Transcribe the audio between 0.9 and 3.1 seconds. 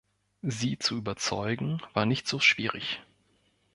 überzeugen, war nicht so schwierig.